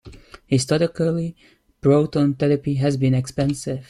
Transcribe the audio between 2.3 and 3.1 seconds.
therapy has